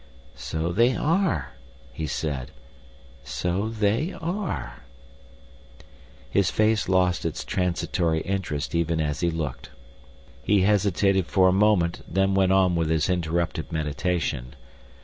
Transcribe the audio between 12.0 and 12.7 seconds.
then went